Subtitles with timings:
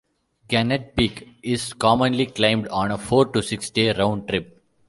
[0.49, 4.59] Gannett Peak is commonly climbed on a four- to six-day round-trip.